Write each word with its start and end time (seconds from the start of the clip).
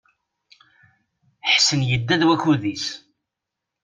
Ḥsen 1.53 1.81
yedda 1.89 2.15
deg 2.21 2.27
wakud-is. 2.29 2.85